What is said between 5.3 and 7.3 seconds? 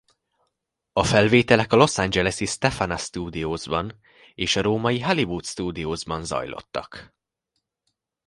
Studiosban zajlottak.